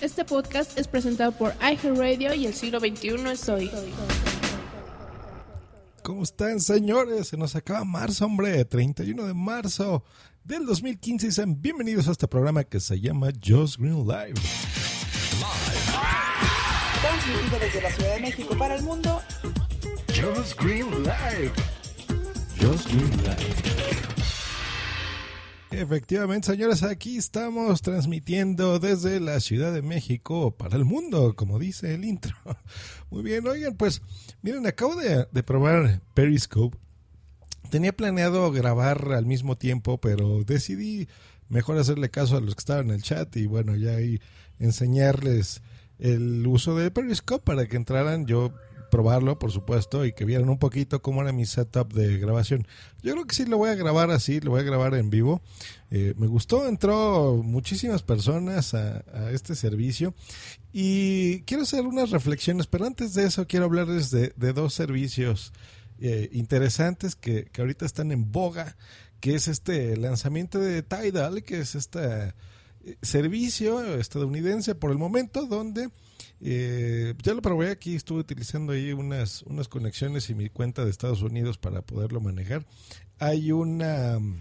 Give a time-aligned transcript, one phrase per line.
[0.00, 3.70] Este podcast es presentado por iHeartRadio y el siglo XXI es hoy.
[6.02, 7.28] ¿Cómo están, señores?
[7.28, 8.64] Se nos acaba marzo, hombre.
[8.64, 10.02] 31 de marzo
[10.42, 11.26] del 2015.
[11.26, 14.40] Y sean bienvenidos a este programa que se llama Just Green Live.
[17.02, 19.20] Transmitido desde la Ciudad de México para el mundo.
[20.08, 21.52] Just Green Live.
[22.58, 24.19] Just Green Live.
[25.72, 31.94] Efectivamente, señores, aquí estamos transmitiendo desde la Ciudad de México para el mundo, como dice
[31.94, 32.34] el intro.
[33.10, 34.02] Muy bien, oigan, pues
[34.42, 36.76] miren, acabo de, probar Periscope.
[37.70, 41.08] Tenía planeado grabar al mismo tiempo, pero decidí
[41.48, 44.20] mejor hacerle caso a los que estaban en el chat y bueno, ya ahí
[44.58, 45.62] enseñarles
[46.00, 48.26] el uso de Periscope para que entraran.
[48.26, 48.52] Yo
[48.90, 52.66] probarlo, por supuesto, y que vieran un poquito cómo era mi setup de grabación.
[53.02, 55.40] Yo creo que sí lo voy a grabar así, lo voy a grabar en vivo.
[55.90, 60.14] Eh, me gustó, entró muchísimas personas a, este servicio
[60.72, 65.52] y quiero hacer unas reflexiones, pero antes de eso quiero hablarles de, dos servicios
[66.00, 68.76] eh, interesantes que, que ahorita están en boga,
[69.20, 72.34] que es este lanzamiento de Tidal, que es este
[73.02, 75.90] servicio estadounidense por el momento donde
[76.40, 80.90] eh, ya lo probé aquí, estuve utilizando ahí unas, unas conexiones y mi cuenta de
[80.90, 82.66] Estados Unidos para poderlo manejar.
[83.18, 84.38] Hay una um,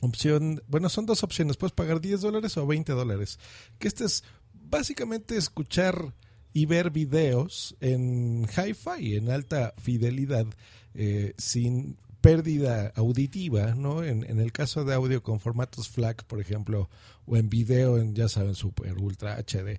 [0.00, 3.38] opción, bueno, son dos opciones, puedes pagar 10 dólares o 20 dólares.
[3.78, 6.14] Que este es básicamente escuchar
[6.52, 10.46] y ver videos en hi-fi, en alta fidelidad,
[10.94, 14.02] eh, sin pérdida auditiva, ¿no?
[14.02, 16.88] En, el caso de audio con formatos FLAC, por ejemplo,
[17.26, 19.78] o en video en, ya saben, Super Ultra HD.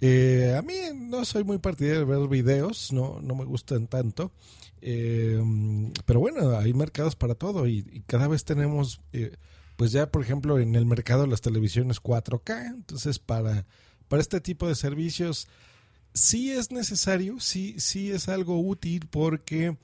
[0.00, 4.32] Eh, a mí no soy muy partidario de ver videos, no, no me gustan tanto.
[4.80, 5.38] Eh,
[6.06, 9.36] pero bueno, hay mercados para todo y, cada vez tenemos, eh,
[9.76, 13.66] pues ya por ejemplo en el mercado las televisiones 4K, entonces para,
[14.08, 15.48] para este tipo de servicios
[16.14, 19.76] sí es necesario, sí, sí es algo útil porque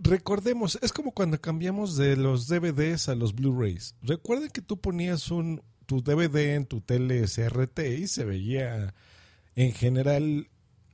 [0.00, 3.94] recordemos, es como cuando cambiamos de los DVDs a los Blu-rays.
[4.02, 8.94] Recuerden que tú ponías un, tu DVD en tu tele CRT y se veía
[9.54, 10.48] en general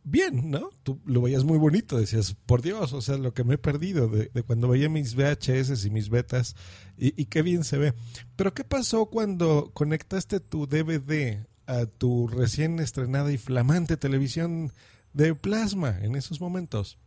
[0.05, 0.71] bien, ¿no?
[0.83, 4.09] Tú lo veías muy bonito, decías, por Dios, o sea, lo que me he perdido
[4.09, 6.55] de, cuando veía mis VHS y mis betas
[6.97, 7.95] y, qué bien se ve.
[8.37, 14.72] Pero ¿qué pasó cuando conectaste tu DVD a tu recién estrenada y flamante televisión
[15.12, 16.99] de plasma en esos momentos?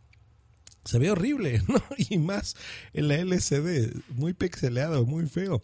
[0.84, 1.82] Se ve horrible, ¿no?
[1.96, 2.56] Y más
[2.92, 5.62] en la LCD, muy pixeleado, muy feo.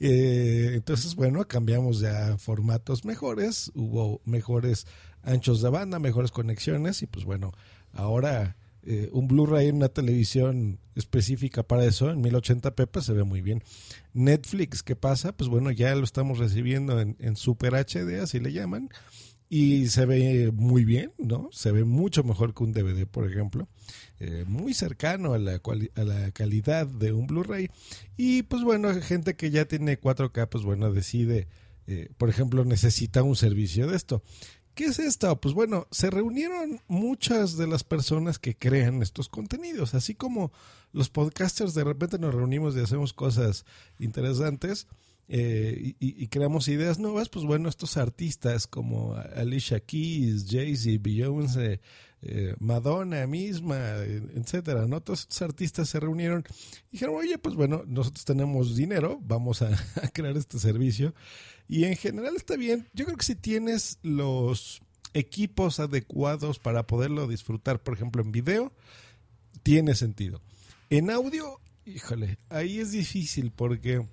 [0.00, 4.86] Eh, entonces, bueno, cambiamos ya formatos mejores, hubo mejores
[5.22, 7.52] anchos de banda, mejores conexiones y pues bueno,
[7.92, 13.24] ahora eh, un Blu-ray en una televisión específica para eso, en 1080p, pues se ve
[13.24, 13.62] muy bien.
[14.14, 15.32] Netflix, ¿qué pasa?
[15.32, 18.88] Pues bueno, ya lo estamos recibiendo en, en Super HD, así le llaman
[19.48, 21.48] y se ve muy bien, ¿no?
[21.52, 23.68] Se ve mucho mejor que un DVD, por ejemplo.
[24.20, 25.60] Eh, muy cercano a la,
[25.94, 27.70] a la calidad de un Blu-ray.
[28.16, 31.48] Y pues bueno, gente que ya tiene 4K, pues bueno, decide,
[31.86, 34.22] eh, por ejemplo, necesita un servicio de esto.
[34.74, 35.40] ¿Qué es esto?
[35.40, 40.52] Pues bueno, se reunieron muchas de las personas que crean estos contenidos, así como
[40.92, 43.64] los podcasters de repente nos reunimos y hacemos cosas
[43.98, 44.86] interesantes
[45.30, 51.82] eh, y, creamos ideas nuevas, pues bueno, estos artistas como Alicia Keys, Jay-Z, Beyoncé,
[52.22, 53.78] eh, Madonna misma,
[54.34, 55.02] etcétera, ¿no?
[55.02, 56.44] Todos estos artistas se reunieron
[56.88, 59.68] y dijeron, oye, pues bueno, nosotros tenemos dinero, vamos a,
[60.14, 61.14] crear este servicio.
[61.68, 62.88] Y en general está bien.
[62.94, 64.80] Yo creo que si tienes los
[65.12, 68.72] equipos adecuados para poderlo disfrutar, por ejemplo, en video,
[69.62, 70.40] tiene sentido.
[70.88, 74.06] En audio, híjole, ahí es difícil porque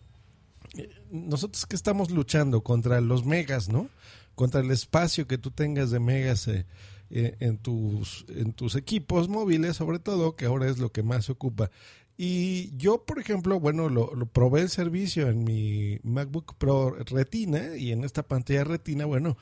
[1.12, 3.90] nosotros que estamos luchando contra los megas, ¿no?
[4.36, 6.66] Contra el espacio que tú tengas de megas eh,
[7.10, 11.26] eh, en, tus, en tus equipos móviles, sobre todo, que ahora es lo que más
[11.26, 11.70] se ocupa.
[12.18, 17.92] Y yo, por ejemplo, bueno, lo, probé el servicio en mi MacBook Pro Retina y
[17.92, 19.38] en esta pantalla Retina, bueno,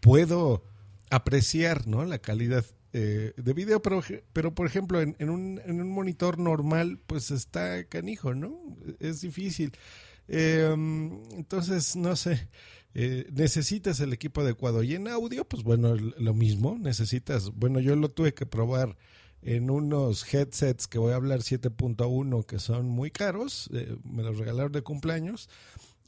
[0.00, 0.64] puedo
[1.10, 2.04] apreciar, ¿no?
[2.04, 4.02] La calidad eh, de video, pero,
[4.32, 8.58] pero por ejemplo, en, un, en un monitor normal, pues está canijo, ¿no?
[8.98, 9.72] Es difícil.
[10.28, 12.48] Em, entonces, no sé,
[12.94, 14.82] eh, necesitas el equipo adecuado.
[14.82, 18.96] Y en audio, pues bueno, lo mismo, necesitas, bueno, yo lo tuve que probar
[19.42, 24.38] en unos headsets que voy a hablar 7.1 que son muy caros, eh, me los
[24.38, 25.48] regalaron de cumpleaños.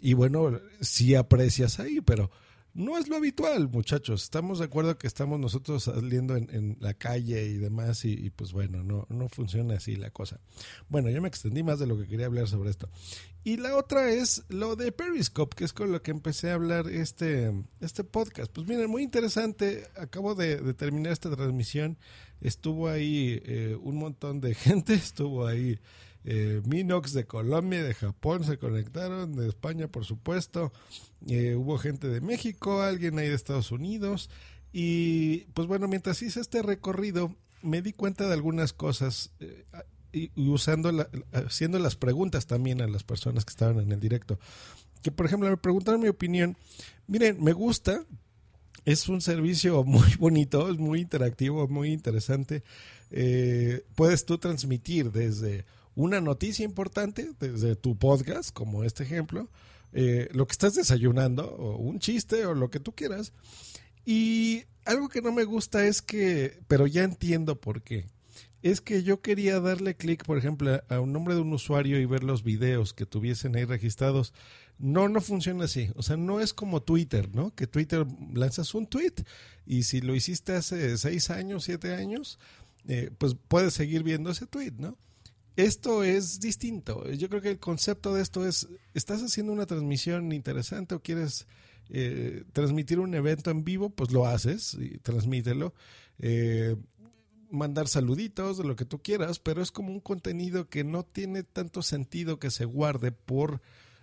[0.00, 2.30] Y bueno, sí aprecias ahí, pero
[2.74, 4.22] no es lo habitual, muchachos.
[4.22, 8.84] Estamos de acuerdo que estamos nosotros saliendo en, la calle y demás y, pues bueno,
[8.84, 10.40] no, no funciona así la cosa.
[10.88, 12.88] Bueno, yo me extendí más de lo que quería hablar sobre esto.
[13.44, 16.88] Y la otra es lo de Periscope, que es con lo que empecé a hablar
[16.88, 18.52] este, este podcast.
[18.52, 19.86] Pues miren, muy interesante.
[19.96, 21.98] Acabo de, terminar esta transmisión.
[22.40, 25.80] Estuvo ahí eh, un montón de gente, estuvo ahí
[26.30, 30.74] eh, Minox de Colombia, de Japón se conectaron, de España por supuesto,
[31.26, 34.28] eh, hubo gente de México, alguien ahí de Estados Unidos
[34.70, 39.64] y pues bueno, mientras hice este recorrido me di cuenta de algunas cosas eh,
[40.12, 40.92] y, usando
[41.32, 44.38] haciendo las preguntas también a las personas que estaban en el directo.
[45.02, 46.58] Que por ejemplo me preguntaron mi opinión.
[47.06, 48.04] Miren, me gusta,
[48.84, 52.64] es un servicio muy bonito, es muy interactivo, muy interesante.
[53.94, 55.64] puedes tú transmitir desde
[55.98, 59.50] una noticia importante desde tu podcast, como este ejemplo,
[59.92, 63.32] eh, lo que estás desayunando, o un chiste, o lo que tú quieras.
[64.06, 68.06] Y algo que no me gusta es que, pero ya entiendo por qué.
[68.62, 72.06] Es que yo quería darle clic, por ejemplo, a un nombre de un usuario y
[72.06, 74.32] ver los videos que tuviesen ahí registrados.
[74.78, 75.90] No, no funciona así.
[75.96, 77.52] O sea, no es como Twitter, ¿no?
[77.56, 79.14] Que Twitter lanzas un tweet
[79.66, 82.38] y si lo hiciste hace seis años, siete años,
[82.86, 84.96] eh, pues puedes seguir viendo ese tweet, ¿no?
[85.58, 87.10] Esto es distinto.
[87.10, 91.48] Yo creo que el concepto de esto es, estás haciendo una transmisión interesante o quieres
[91.90, 95.74] eh, transmitir un evento en vivo, pues lo haces y transmítelo.
[96.20, 96.76] Eh,
[97.50, 101.42] mandar saluditos de lo que tú quieras, pero es como un contenido que no tiene
[101.42, 103.60] tanto sentido que se guarde por,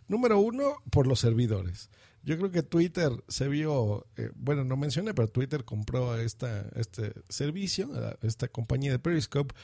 [0.09, 1.89] número uno, por los servidores.
[2.25, 7.13] Yo creo que Twitter se vio, eh, bueno, no mencioné, pero Twitter compró esta, este
[7.29, 7.91] servicio,
[8.23, 9.55] esta compañía de Periscope,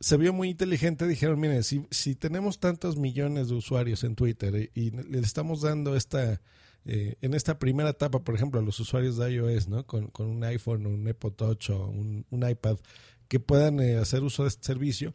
[0.00, 1.06] se vio muy inteligente.
[1.06, 6.40] Dijeron, miren, si, tenemos tantos millones de usuarios en Twitter y, le estamos dando esta,
[6.84, 9.86] eh, en esta primera etapa, por ejemplo, a los usuarios de iOS, ¿no?
[9.86, 12.78] Con, un iPhone, un Apple Touch o un, iPad,
[13.28, 15.12] que puedan eh, hacer uso de este servicio,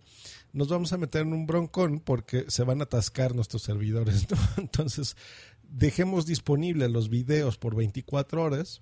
[0.52, 4.28] nos vamos a meter en un broncón porque se van a atascar nuestros servidores.
[4.58, 5.16] Entonces,
[5.64, 8.82] dejemos disponibles los videos por 24 horas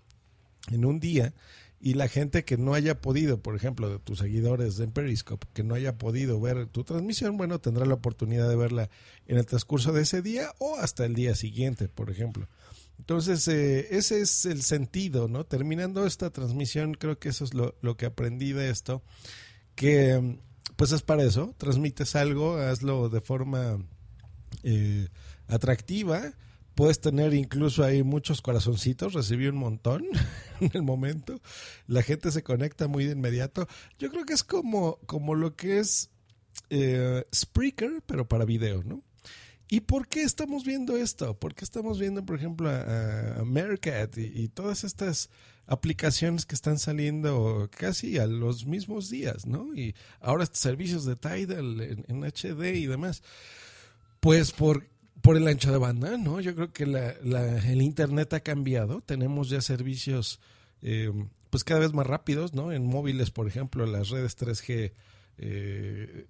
[0.72, 1.34] en un día
[1.82, 5.64] y la gente que no haya podido, por ejemplo, de tus seguidores en Periscope, que
[5.64, 8.90] no haya podido ver tu transmisión, bueno, tendrá la oportunidad de verla
[9.28, 12.50] en el transcurso de ese día o hasta el día siguiente, por ejemplo.
[12.98, 15.46] Entonces, eh, ese es el sentido, ¿no?
[15.46, 19.02] Terminando esta transmisión, creo que eso es lo, lo que aprendí de esto,
[19.76, 20.38] que
[20.76, 23.80] pues es para eso, transmites algo, hazlo de forma
[24.64, 25.08] eh,
[25.48, 26.34] atractiva,
[26.80, 30.06] Puedes tener incluso ahí muchos corazoncitos, recibí un montón
[30.62, 31.42] en el momento.
[31.88, 33.68] La gente se conecta muy de inmediato.
[33.98, 36.10] Yo creo que es como, como lo que es
[36.70, 39.04] eh, Spreaker, pero para video, ¿no?
[39.68, 41.38] ¿Y por qué estamos viendo esto?
[41.38, 45.30] ¿Por qué estamos viendo, por ejemplo, a, Meerkat y, todas estas
[45.68, 49.76] aplicaciones que están saliendo casi a los mismos días, ¿no?
[49.76, 53.22] Y ahora servicios de Tidal en, en HD y demás.
[54.22, 54.88] Pues por
[55.22, 56.40] por el ancho de banda, ¿no?
[56.40, 59.02] Yo creo que el Internet ha cambiado.
[59.02, 60.40] Tenemos ya servicios
[60.82, 61.12] eh,
[61.50, 62.72] pues cada vez más rápidos, ¿no?
[62.72, 64.94] En móviles, por ejemplo, las redes 3G,
[65.40, 66.28] eh,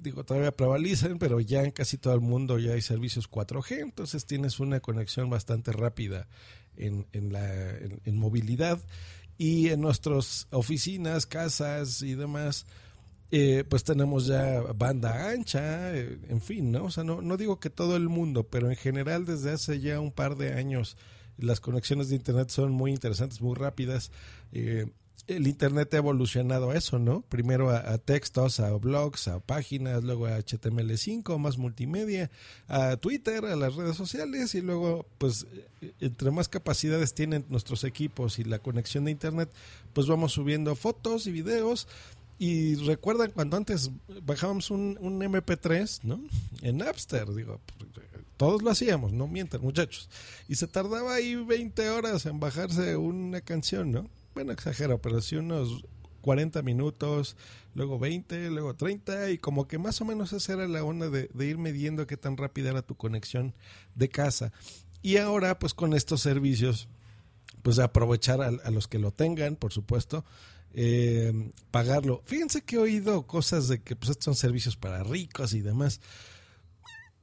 [0.00, 4.26] digo, todavía prevalizan, pero ya en casi todo el mundo ya hay servicios 4G, entonces
[4.26, 6.26] tienes una conexión bastante rápida
[6.76, 8.80] en, en la en movilidad.
[9.40, 12.66] Y en nuestras oficinas, casas y demás,
[13.30, 16.84] eh, pues tenemos ya banda ancha, eh, en fin, ¿no?
[16.84, 20.00] O sea, no, no digo que todo el mundo, pero en general desde hace ya
[20.00, 20.96] un par de años
[21.36, 24.10] las conexiones de Internet son muy interesantes, muy rápidas.
[24.52, 24.86] Eh,
[25.26, 27.20] el Internet ha evolucionado a eso, ¿no?
[27.20, 32.30] Primero a, textos, a blogs, a páginas, luego a HTML5, más multimedia,
[32.66, 35.46] a Twitter, a las redes sociales y luego, pues,
[36.00, 39.50] entre más capacidades tienen nuestros equipos y la conexión de Internet,
[39.92, 41.88] pues vamos subiendo fotos y videos
[42.38, 43.90] y recuerdan cuando antes
[44.22, 46.20] bajábamos un, un MP3, ¿no?
[46.62, 47.60] En Napster, digo,
[48.36, 50.08] todos lo hacíamos, no mientan muchachos.
[50.48, 54.08] Y se tardaba ahí 20 horas en bajarse una canción, ¿no?
[54.34, 55.84] Bueno, exagero, pero sí unos
[56.20, 57.36] 40 minutos,
[57.74, 61.28] luego 20, luego 30, y como que más o menos esa era la onda de,
[61.44, 63.54] ir midiendo qué tan rápida era tu conexión
[63.96, 64.52] de casa.
[65.02, 66.88] Y ahora, pues con estos servicios,
[67.62, 70.24] pues aprovechar a los que lo tengan, por supuesto,
[70.80, 72.22] eh, pagarlo.
[72.24, 76.00] Fíjense que he oído cosas de que pues, estos son servicios para ricos y demás.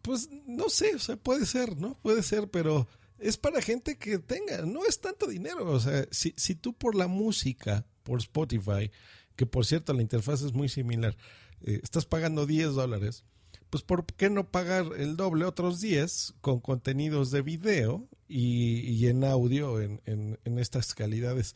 [0.01, 1.97] Pues no sé, o sea, puede ser, ¿no?
[2.01, 2.85] Puede ser, pero
[3.17, 5.71] es para gente que tenga, no es tanto dinero.
[5.71, 8.91] O sea, si, si tú por la música, por Spotify,
[9.37, 11.15] que por cierto la interfaz es muy similar,
[11.61, 13.23] eh, estás pagando 10 dólares,
[13.69, 19.07] pues ¿por qué no pagar el doble otros 10 con contenidos de video y, y
[19.07, 21.55] en audio en, en, en, estas calidades?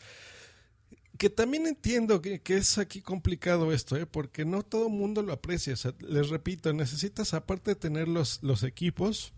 [1.20, 4.06] Que también entiendo que, es aquí complicado esto, ¿eh?
[4.06, 5.74] porque no todo el mundo lo aprecia.
[5.74, 9.34] O sea, les repito, necesitas aparte de tener los, los equipos,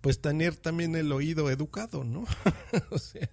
[0.00, 2.24] pues tener también el oído educado, ¿no?
[2.90, 3.28] o sea,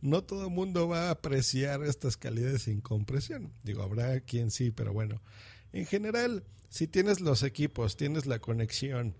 [0.00, 3.52] no todo el mundo va a apreciar estas calidades sin compresión.
[3.62, 5.22] Digo, habrá quien sí, pero bueno,
[5.72, 9.14] en general, si tienes los equipos, tienes la conexión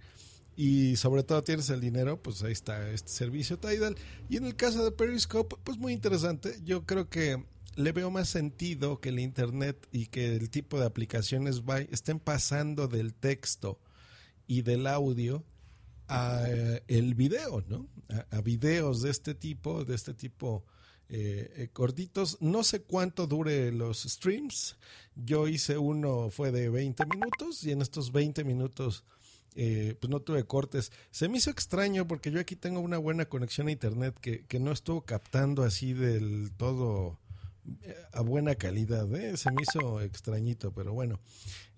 [0.56, 3.96] y sobre todo tienes el dinero, pues ahí está este servicio Tidal.
[4.28, 6.58] Y en el caso de Periscope, pues muy interesante.
[6.64, 7.44] Yo creo que
[7.76, 12.88] le veo más sentido que el Internet y que el tipo de aplicaciones estén pasando
[12.88, 13.78] del texto
[14.46, 15.44] y del audio
[16.08, 17.88] a eh, el video, ¿no?
[18.08, 20.64] A, a, videos de este tipo, de este tipo
[21.08, 22.38] eh, eh, cortitos.
[22.40, 24.76] No sé cuánto dure los streams.
[25.14, 29.04] Yo hice uno, fue de 20 minutos y en estos 20 minutos
[29.54, 30.90] eh, pues no tuve cortes.
[31.12, 34.58] Se me hizo extraño porque yo aquí tengo una buena conexión a internet que, que
[34.58, 37.20] no estuvo captando así del todo
[38.12, 39.12] a buena calidad.
[39.14, 39.36] ¿eh?
[39.36, 41.20] Se me hizo extrañito, pero bueno.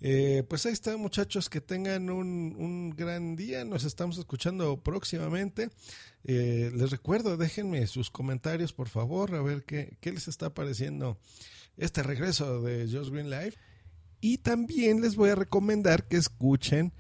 [0.01, 3.65] Eh, pues ahí está, muchachos, que tengan un, un, gran día.
[3.65, 5.71] Nos estamos escuchando próximamente.
[6.25, 11.19] Eh, les recuerdo, déjenme sus comentarios, por favor, a ver qué, qué les está pareciendo
[11.77, 13.55] este regreso de Just Green Live.
[14.21, 16.93] Y también les voy a recomendar que escuchen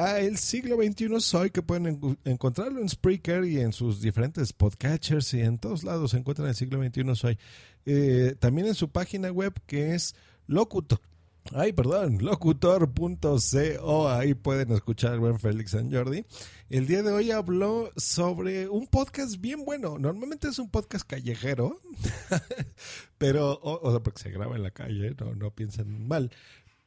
[0.00, 4.54] a El Siglo XXI Soy, que pueden en encontrarlo en Spreaker y en sus diferentes
[4.54, 7.38] podcatchers y en todos lados se encuentran El Siglo XXI Soy.
[7.84, 10.14] Eh, también en su página web que es
[10.46, 11.00] Locutor.
[11.52, 16.24] Ay, perdón, locutor.co, ahí pueden escuchar buen Félix San Jordi.
[16.68, 19.98] El día de hoy habló sobre un podcast bien bueno.
[19.98, 21.80] Normalmente es un podcast callejero,
[23.18, 26.30] pero, o, o porque se graba en la calle, no, no piensen mal.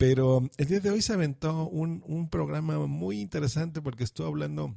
[0.03, 4.75] Pero el día de hoy se aventó un, un programa muy interesante porque estuvo hablando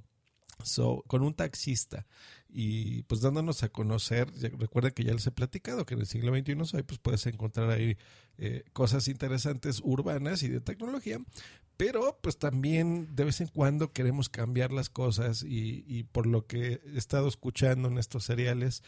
[0.63, 2.07] So, con un taxista
[2.49, 6.07] y pues dándonos a conocer, ya, recuerden que ya les he platicado que en el
[6.07, 7.99] siglo XXI soy, pues puedes encontrar ahí
[8.39, 11.19] eh, cosas interesantes urbanas y de tecnología,
[11.77, 16.81] pero pues también de vez en cuando queremos cambiar las cosas y por lo que
[16.87, 18.85] he estado escuchando en estos seriales,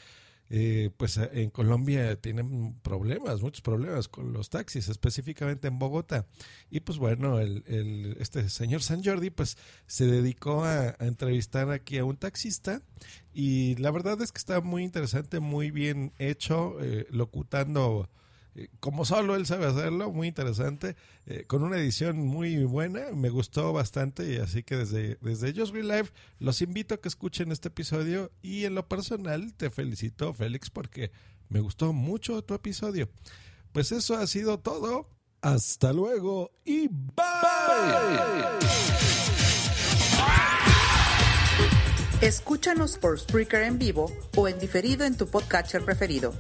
[0.50, 6.26] eh, pues en Colombia tienen problemas, muchos problemas con los taxis, específicamente en Bogotá.
[6.71, 11.71] Y pues bueno, el, el, este señor San Jordi pues se dedicó a, a, entrevistar
[11.71, 12.83] aquí a un taxista
[13.33, 18.09] y la verdad es que está muy interesante, muy bien hecho, eh, locutando
[18.81, 20.97] como solo él sabe hacerlo, muy interesante,
[21.27, 25.73] eh, con una edición muy buena, me gustó bastante y así que desde, desde Just
[25.73, 30.33] Green Live los invito a que escuchen este episodio y en lo personal te felicito
[30.35, 31.11] Félix porque
[31.49, 33.09] me gustó mucho tu episodio.
[33.73, 35.09] Pues eso ha sido todo,
[35.41, 37.19] hasta luego y bye.
[42.21, 46.35] Escúchanos por Spreaker en vivo o en diferido en tu podcatcher preferido.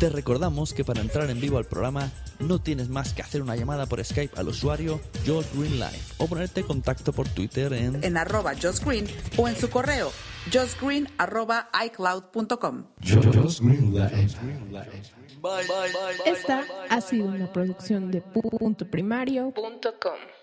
[0.00, 3.54] Te recordamos que para entrar en vivo al programa no tienes más que hacer una
[3.54, 8.02] llamada por Skype al usuario Josh Green Live o ponerte en contacto por Twitter en,
[8.02, 10.10] en arroba Josh Green o en su correo
[10.50, 12.84] joshgreen arroba iCloud.com.
[16.24, 20.39] Esta ha sido una producción de punto primario.com.